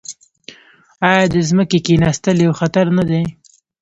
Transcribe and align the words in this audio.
آیا 1.09 1.23
د 1.33 1.35
ځمکې 1.49 1.79
کیناستل 1.87 2.37
یو 2.45 2.53
خطر 2.59 2.85
نه 2.97 3.03
دی؟ 3.09 3.21